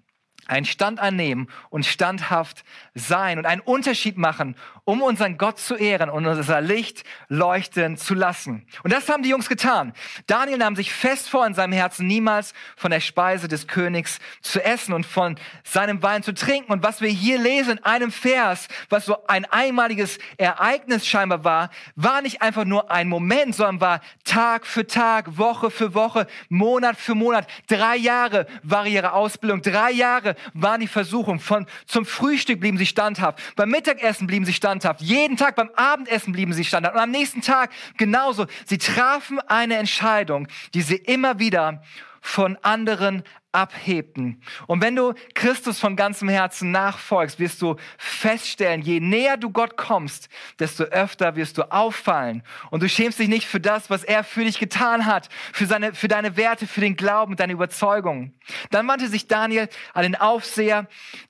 [0.48, 6.08] einen Stand annehmen und standhaft sein und einen Unterschied machen, um unseren Gott zu ehren
[6.08, 8.66] und unser Licht leuchten zu lassen.
[8.82, 9.92] Und das haben die Jungs getan.
[10.26, 14.64] Daniel nahm sich fest vor, in seinem Herzen niemals von der Speise des Königs zu
[14.64, 16.72] essen und von seinem Wein zu trinken.
[16.72, 21.70] Und was wir hier lesen in einem Vers, was so ein einmaliges Ereignis scheinbar war,
[21.94, 26.96] war nicht einfach nur ein Moment, sondern war Tag für Tag, Woche für Woche, Monat
[26.96, 27.46] für Monat.
[27.66, 31.40] Drei Jahre war ihre Ausbildung, drei Jahre war die Versuchung.
[31.40, 36.32] Von, zum Frühstück blieben sie standhaft, beim Mittagessen blieben sie standhaft, jeden Tag beim Abendessen
[36.32, 38.46] blieben sie standhaft und am nächsten Tag genauso.
[38.66, 41.82] Sie trafen eine Entscheidung, die sie immer wieder
[42.20, 44.42] von anderen abhebten.
[44.66, 49.76] Und wenn du Christus von ganzem Herzen nachfolgst, wirst du feststellen, je näher du Gott
[49.76, 50.28] kommst,
[50.58, 52.42] desto öfter wirst du auffallen.
[52.70, 55.94] Und du schämst dich nicht für das, was er für dich getan hat, für, seine,
[55.94, 58.34] für deine Werte, für den Glauben, deine Überzeugung.
[58.70, 60.86] Dann wandte sich Daniel an den Aufseher,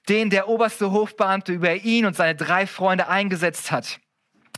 [0.09, 4.01] den der oberste Hofbeamte über ihn und seine drei Freunde eingesetzt hat.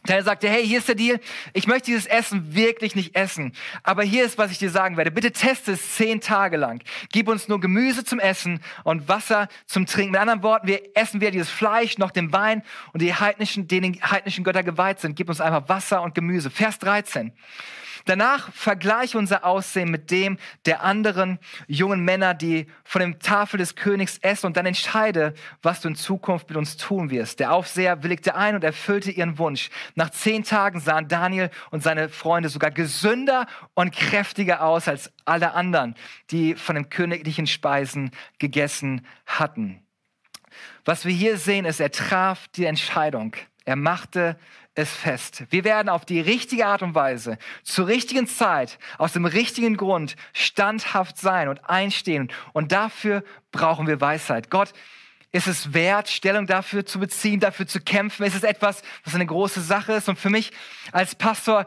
[0.09, 1.21] Der sagte, hey, hier ist der Deal.
[1.53, 3.53] Ich möchte dieses Essen wirklich nicht essen.
[3.83, 5.11] Aber hier ist, was ich dir sagen werde.
[5.11, 6.83] Bitte teste es zehn Tage lang.
[7.13, 10.13] Gib uns nur Gemüse zum Essen und Wasser zum Trinken.
[10.13, 14.01] Mit anderen Worten, wir essen weder dieses Fleisch noch den Wein und die heidnischen, denen
[14.03, 15.17] heidnischen Götter geweiht sind.
[15.17, 16.49] Gib uns einfach Wasser und Gemüse.
[16.49, 17.33] Vers 13.
[18.05, 23.75] Danach vergleiche unser Aussehen mit dem der anderen jungen Männer, die von dem Tafel des
[23.75, 27.41] Königs essen und dann entscheide, was du in Zukunft mit uns tun wirst.
[27.41, 29.71] Der Aufseher willigte ein und erfüllte ihren Wunsch.
[29.95, 35.53] Nach zehn Tagen sahen Daniel und seine Freunde sogar gesünder und kräftiger aus als alle
[35.53, 35.95] anderen,
[36.31, 39.83] die von den königlichen Speisen gegessen hatten.
[40.85, 43.37] Was wir hier sehen, ist, er traf die Entscheidung.
[43.65, 44.39] Er machte
[44.75, 45.45] es fest.
[45.51, 50.17] Wir werden auf die richtige Art und Weise, zur richtigen Zeit, aus dem richtigen Grund
[50.33, 52.33] standhaft sein und einstehen.
[52.53, 54.51] Und dafür brauchen wir Weisheit.
[54.51, 54.73] Gott
[55.33, 58.25] ist es wert, Stellung dafür zu beziehen, dafür zu kämpfen?
[58.25, 60.09] Ist es etwas, was eine große Sache ist?
[60.09, 60.51] Und für mich
[60.93, 61.67] als Pastor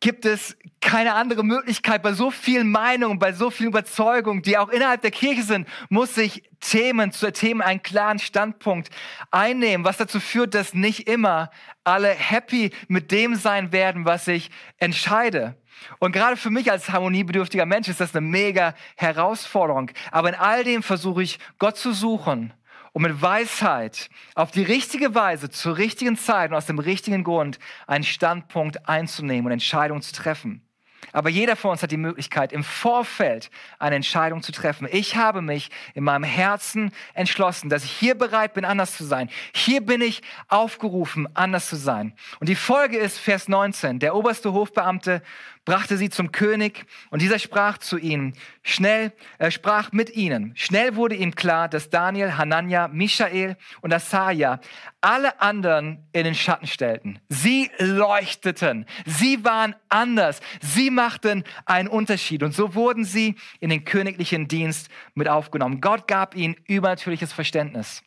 [0.00, 2.02] gibt es keine andere Möglichkeit.
[2.02, 6.16] Bei so vielen Meinungen, bei so vielen Überzeugungen, die auch innerhalb der Kirche sind, muss
[6.16, 8.90] ich Themen zu Themen einen klaren Standpunkt
[9.30, 11.50] einnehmen, was dazu führt, dass nicht immer
[11.84, 15.56] alle happy mit dem sein werden, was ich entscheide.
[15.98, 19.90] Und gerade für mich als harmoniebedürftiger Mensch ist das eine mega Herausforderung.
[20.10, 22.52] Aber in all dem versuche ich, Gott zu suchen
[22.96, 27.58] um mit Weisheit auf die richtige Weise, zur richtigen Zeit und aus dem richtigen Grund
[27.86, 30.66] einen Standpunkt einzunehmen und Entscheidungen zu treffen.
[31.12, 34.88] Aber jeder von uns hat die Möglichkeit, im Vorfeld eine Entscheidung zu treffen.
[34.90, 39.28] Ich habe mich in meinem Herzen entschlossen, dass ich hier bereit bin, anders zu sein.
[39.54, 42.14] Hier bin ich aufgerufen, anders zu sein.
[42.40, 43.98] Und die Folge ist Vers 19.
[43.98, 45.20] Der oberste Hofbeamte
[45.66, 50.52] brachte sie zum König und dieser sprach zu ihnen, schnell, er sprach mit ihnen.
[50.56, 54.60] Schnell wurde ihm klar, dass Daniel, Hanania, Michael und Asaja
[55.02, 57.18] alle anderen in den Schatten stellten.
[57.28, 58.86] Sie leuchteten.
[59.04, 60.40] Sie waren anders.
[60.62, 62.42] Sie machten einen Unterschied.
[62.42, 65.80] Und so wurden sie in den königlichen Dienst mit aufgenommen.
[65.80, 68.02] Gott gab ihnen übernatürliches Verständnis.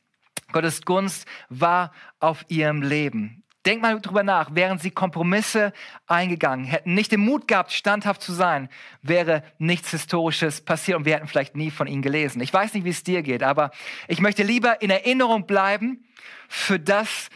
[0.51, 3.43] Gottes Gunst war auf ihrem Leben.
[3.65, 5.73] Denk mal drüber nach, wären sie Kompromisse
[6.07, 8.69] eingegangen, hätten nicht den Mut gehabt, standhaft zu sein,
[9.01, 12.41] wäre nichts Historisches passiert und wir hätten vielleicht nie von ihnen gelesen.
[12.41, 13.71] Ich weiß nicht, wie es dir geht, aber
[14.07, 16.05] ich möchte lieber in Erinnerung bleiben
[16.47, 17.29] für das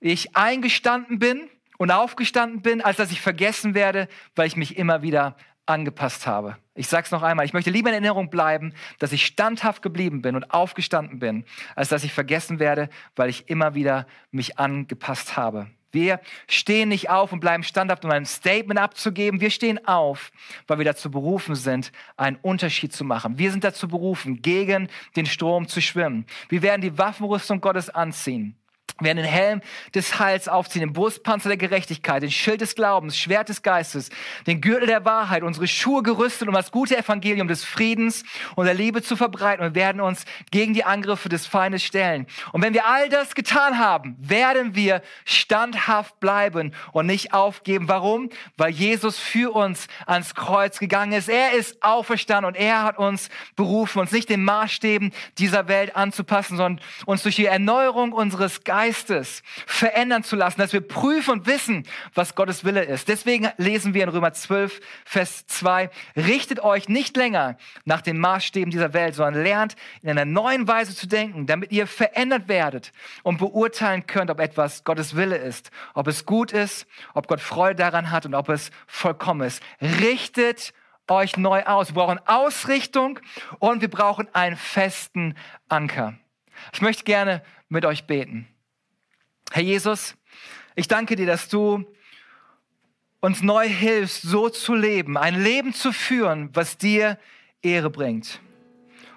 [0.00, 5.02] ich eingestanden bin und aufgestanden bin, als dass ich vergessen werde, weil ich mich immer
[5.02, 5.36] wieder
[5.68, 6.56] angepasst habe.
[6.74, 10.22] Ich sage es noch einmal, ich möchte lieber in Erinnerung bleiben, dass ich standhaft geblieben
[10.22, 15.36] bin und aufgestanden bin, als dass ich vergessen werde, weil ich immer wieder mich angepasst
[15.36, 15.68] habe.
[15.90, 19.40] Wir stehen nicht auf und bleiben standhaft, um ein Statement abzugeben.
[19.40, 20.30] Wir stehen auf,
[20.66, 23.38] weil wir dazu berufen sind, einen Unterschied zu machen.
[23.38, 26.26] Wir sind dazu berufen, gegen den Strom zu schwimmen.
[26.50, 28.54] Wir werden die Waffenrüstung Gottes anziehen.
[29.00, 29.60] Werden den Helm
[29.94, 34.10] des Heils aufziehen, den Brustpanzer der Gerechtigkeit, den Schild des Glaubens, Schwert des Geistes,
[34.48, 38.24] den Gürtel der Wahrheit, unsere Schuhe gerüstet, um das gute Evangelium des Friedens
[38.56, 39.64] und der Liebe zu verbreiten.
[39.64, 42.26] Und werden uns gegen die Angriffe des Feindes stellen.
[42.52, 47.88] Und wenn wir all das getan haben, werden wir standhaft bleiben und nicht aufgeben.
[47.88, 48.30] Warum?
[48.56, 51.28] Weil Jesus für uns ans Kreuz gegangen ist.
[51.28, 56.56] Er ist auferstanden und er hat uns berufen, uns nicht den Maßstäben dieser Welt anzupassen,
[56.56, 61.46] sondern uns durch die Erneuerung unseres Geistes Geistes verändern zu lassen, dass wir prüfen und
[61.46, 63.08] wissen, was Gottes Wille ist.
[63.08, 68.70] Deswegen lesen wir in Römer 12, Vers 2, richtet euch nicht länger nach den Maßstäben
[68.70, 73.36] dieser Welt, sondern lernt in einer neuen Weise zu denken, damit ihr verändert werdet und
[73.36, 78.10] beurteilen könnt, ob etwas Gottes Wille ist, ob es gut ist, ob Gott Freude daran
[78.10, 79.62] hat und ob es vollkommen ist.
[79.82, 80.72] Richtet
[81.08, 81.88] euch neu aus.
[81.88, 83.20] Wir brauchen Ausrichtung
[83.58, 85.34] und wir brauchen einen festen
[85.68, 86.14] Anker.
[86.72, 88.48] Ich möchte gerne mit euch beten.
[89.50, 90.14] Herr Jesus,
[90.74, 91.84] ich danke dir, dass du
[93.20, 97.18] uns neu hilfst, so zu leben, ein Leben zu führen, was dir
[97.62, 98.40] Ehre bringt.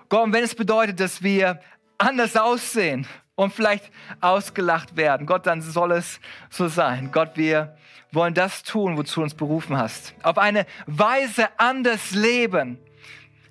[0.09, 1.61] Gott, und wenn es bedeutet, dass wir
[1.97, 7.11] anders aussehen und vielleicht ausgelacht werden, Gott, dann soll es so sein.
[7.11, 7.77] Gott, wir
[8.11, 10.13] wollen das tun, wozu du uns berufen hast.
[10.23, 12.79] Auf eine Weise anders leben,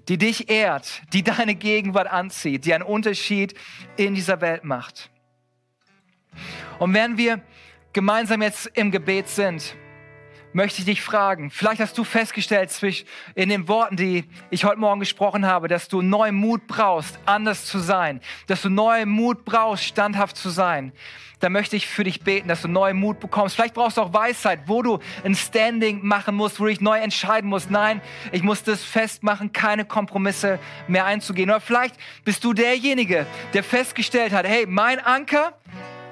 [0.08, 3.54] die dich ehrt, die deine Gegenwart anzieht, die einen Unterschied
[3.96, 5.10] in dieser Welt macht.
[6.78, 7.40] Und während wir
[7.92, 9.74] gemeinsam jetzt im Gebet sind,
[10.52, 12.70] möchte ich dich fragen, vielleicht hast du festgestellt
[13.34, 17.66] in den Worten, die ich heute Morgen gesprochen habe, dass du neuen Mut brauchst, anders
[17.66, 20.92] zu sein, dass du neuen Mut brauchst, standhaft zu sein.
[21.38, 23.54] Da möchte ich für dich beten, dass du neuen Mut bekommst.
[23.54, 26.98] Vielleicht brauchst du auch Weisheit, wo du ein Standing machen musst, wo du dich neu
[26.98, 27.70] entscheiden musst.
[27.70, 31.48] Nein, ich muss das festmachen, keine Kompromisse mehr einzugehen.
[31.48, 35.54] Oder vielleicht bist du derjenige, der festgestellt hat, hey, mein Anker,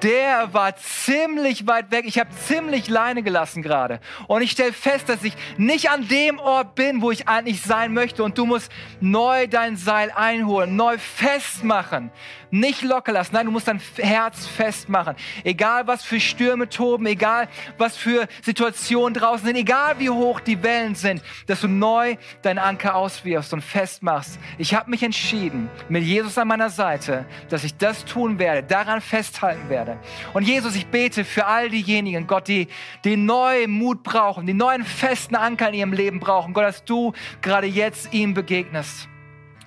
[0.03, 2.05] der war ziemlich weit weg.
[2.07, 4.01] Ich habe ziemlich Leine gelassen gerade.
[4.27, 7.93] Und ich stelle fest, dass ich nicht an dem Ort bin, wo ich eigentlich sein
[7.93, 8.23] möchte.
[8.23, 12.11] Und du musst neu dein Seil einholen, neu festmachen.
[12.51, 13.35] Nicht locker lassen.
[13.35, 15.15] Nein, du musst dein Herz festmachen.
[15.45, 20.63] Egal was für Stürme toben, egal was für Situationen draußen sind, egal wie hoch die
[20.63, 24.39] Wellen sind, dass du neu deinen Anker auswirfst und festmachst.
[24.57, 29.01] Ich habe mich entschieden, mit Jesus an meiner Seite, dass ich das tun werde, daran
[29.01, 29.99] festhalten werde.
[30.33, 32.69] Und Jesus, ich bete für all diejenigen, Gott, die,
[33.05, 36.55] die neuen Mut brauchen, die neuen festen Anker in ihrem Leben brauchen.
[36.55, 39.09] Gott, dass du gerade jetzt ihm begegnest.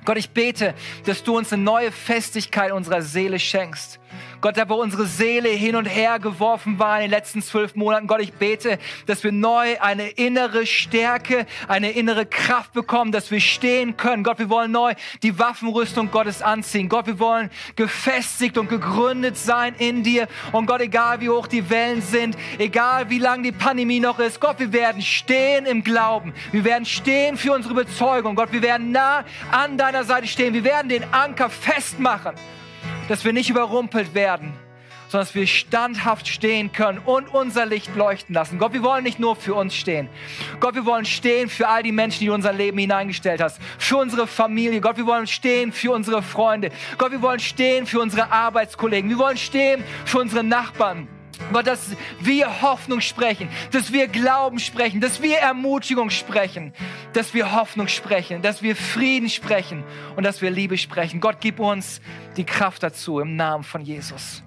[0.03, 0.73] Gott, ich bete,
[1.05, 3.99] dass du uns eine neue Festigkeit unserer Seele schenkst.
[4.41, 8.07] Gott, da wo unsere Seele hin und her geworfen war in den letzten zwölf Monaten,
[8.07, 13.39] Gott, ich bete, dass wir neu eine innere Stärke, eine innere Kraft bekommen, dass wir
[13.39, 14.23] stehen können.
[14.23, 16.89] Gott, wir wollen neu die Waffenrüstung Gottes anziehen.
[16.89, 20.27] Gott, wir wollen gefestigt und gegründet sein in dir.
[20.51, 24.39] Und Gott, egal wie hoch die Wellen sind, egal wie lang die Pandemie noch ist,
[24.39, 26.33] Gott, wir werden stehen im Glauben.
[26.51, 28.35] Wir werden stehen für unsere Überzeugung.
[28.35, 30.53] Gott, wir werden nah an deiner Seite stehen.
[30.53, 32.35] Wir werden den Anker festmachen
[33.11, 34.53] dass wir nicht überrumpelt werden,
[35.09, 38.57] sondern dass wir standhaft stehen können und unser Licht leuchten lassen.
[38.57, 40.07] Gott, wir wollen nicht nur für uns stehen.
[40.61, 43.59] Gott, wir wollen stehen für all die Menschen, die du in unser Leben hineingestellt hast.
[43.77, 44.79] Für unsere Familie.
[44.79, 46.71] Gott, wir wollen stehen für unsere Freunde.
[46.97, 49.09] Gott, wir wollen stehen für unsere Arbeitskollegen.
[49.09, 51.09] Wir wollen stehen für unsere Nachbarn.
[51.53, 56.73] Gott, dass wir Hoffnung sprechen, dass wir Glauben sprechen, dass wir Ermutigung sprechen,
[57.13, 59.83] dass wir Hoffnung sprechen, dass wir Frieden sprechen
[60.15, 61.19] und dass wir Liebe sprechen.
[61.19, 62.01] Gott, gib uns
[62.37, 64.43] die Kraft dazu im Namen von Jesus.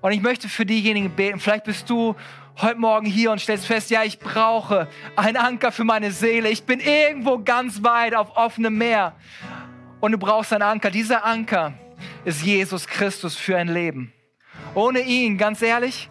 [0.00, 2.14] Und ich möchte für diejenigen beten, vielleicht bist du
[2.60, 6.48] heute Morgen hier und stellst fest, ja, ich brauche einen Anker für meine Seele.
[6.48, 9.14] Ich bin irgendwo ganz weit auf offenem Meer
[10.00, 10.90] und du brauchst einen Anker.
[10.90, 11.74] Dieser Anker
[12.24, 14.12] ist Jesus Christus für ein Leben.
[14.76, 16.10] Ohne ihn, ganz ehrlich,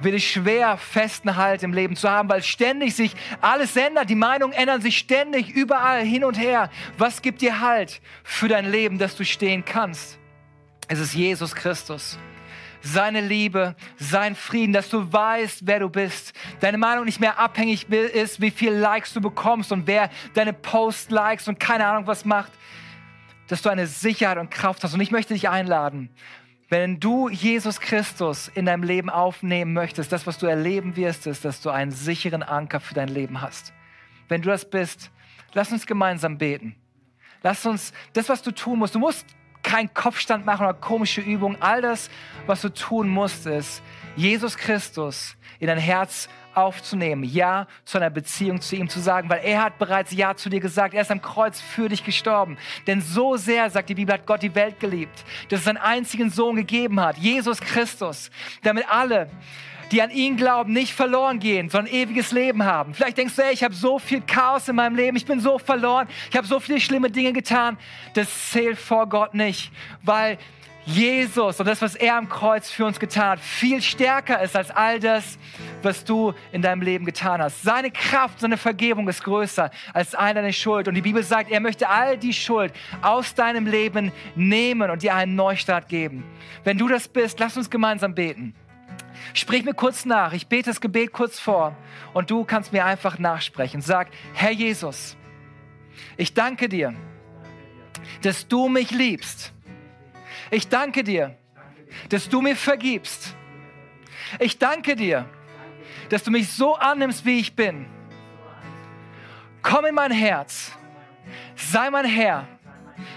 [0.00, 4.08] wird es schwer, festen Halt im Leben zu haben, weil ständig sich alles ändert.
[4.08, 6.70] Die Meinungen ändern sich ständig überall hin und her.
[6.96, 10.18] Was gibt dir Halt für dein Leben, dass du stehen kannst?
[10.88, 12.18] Es ist Jesus Christus.
[12.80, 16.32] Seine Liebe, sein Frieden, dass du weißt, wer du bist.
[16.60, 21.10] Deine Meinung nicht mehr abhängig ist, wie viel Likes du bekommst und wer deine Post
[21.10, 22.52] likes und keine Ahnung was macht.
[23.48, 24.94] Dass du eine Sicherheit und Kraft hast.
[24.94, 26.08] Und ich möchte dich einladen,
[26.70, 31.44] wenn du Jesus Christus in deinem Leben aufnehmen möchtest, das, was du erleben wirst, ist,
[31.44, 33.72] dass du einen sicheren Anker für dein Leben hast.
[34.28, 35.10] Wenn du das bist,
[35.52, 36.76] lass uns gemeinsam beten.
[37.42, 39.26] Lass uns das, was du tun musst, du musst
[39.64, 41.60] keinen Kopfstand machen oder komische Übungen.
[41.60, 42.08] All das,
[42.46, 43.82] was du tun musst, ist,
[44.14, 49.40] Jesus Christus in dein Herz aufzunehmen, Ja zu einer Beziehung zu ihm zu sagen, weil
[49.44, 50.94] er hat bereits Ja zu dir gesagt.
[50.94, 52.58] Er ist am Kreuz für dich gestorben.
[52.86, 56.30] Denn so sehr, sagt die Bibel, hat Gott die Welt geliebt, dass es seinen einzigen
[56.30, 58.30] Sohn gegeben hat, Jesus Christus,
[58.62, 59.28] damit alle,
[59.92, 62.94] die an ihn glauben, nicht verloren gehen, sondern ewiges Leben haben.
[62.94, 65.58] Vielleicht denkst du, ey, ich habe so viel Chaos in meinem Leben, ich bin so
[65.58, 67.76] verloren, ich habe so viele schlimme Dinge getan.
[68.14, 70.38] Das zählt vor Gott nicht, weil
[70.86, 74.70] Jesus und das, was er am Kreuz für uns getan hat, viel stärker ist als
[74.70, 75.38] all das,
[75.82, 77.62] was du in deinem Leben getan hast.
[77.62, 80.88] Seine Kraft, seine Vergebung ist größer als all deine Schuld.
[80.88, 85.14] Und die Bibel sagt, er möchte all die Schuld aus deinem Leben nehmen und dir
[85.14, 86.24] einen Neustart geben.
[86.64, 88.54] Wenn du das bist, lass uns gemeinsam beten.
[89.34, 90.32] Sprich mir kurz nach.
[90.32, 91.76] Ich bete das Gebet kurz vor
[92.14, 93.80] und du kannst mir einfach nachsprechen.
[93.82, 95.16] Sag, Herr Jesus,
[96.16, 96.94] ich danke dir,
[98.22, 99.52] dass du mich liebst
[100.50, 101.36] ich danke dir,
[102.08, 103.34] dass du mir vergibst.
[104.38, 105.28] Ich danke dir,
[106.08, 107.86] dass du mich so annimmst, wie ich bin.
[109.62, 110.72] komm in mein Herz,
[111.54, 112.46] sei mein Herr,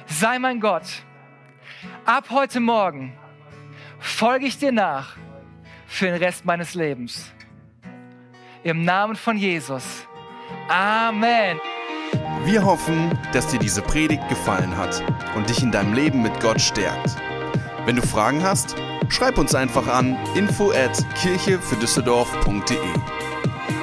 [0.05, 0.83] sei mein Gott.
[2.05, 3.17] Ab heute Morgen
[3.99, 5.15] folge ich dir nach
[5.87, 7.31] für den Rest meines Lebens.
[8.63, 10.07] Im Namen von Jesus.
[10.69, 11.59] Amen.
[12.45, 15.01] Wir hoffen, dass dir diese Predigt gefallen hat
[15.35, 17.15] und dich in deinem Leben mit Gott stärkt.
[17.85, 18.75] Wenn du Fragen hast,
[19.07, 22.77] schreib uns einfach an info at kirche für Düsseldorf.de.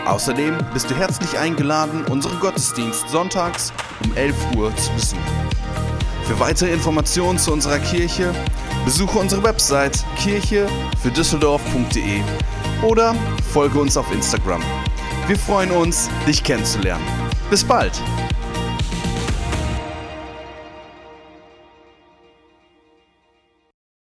[0.04, 3.72] Außerdem bist du herzlich eingeladen, unseren Gottesdienst sonntags
[4.04, 5.22] um 11 Uhr zu besuchen.
[6.24, 8.34] Für weitere Informationen zu unserer Kirche
[8.84, 10.66] besuche unsere Website kirche
[11.02, 12.20] für Düsseldorf.de
[12.82, 13.14] oder
[13.52, 14.62] folge uns auf Instagram.
[15.26, 17.04] Wir freuen uns, dich kennenzulernen.
[17.50, 17.92] Bis bald!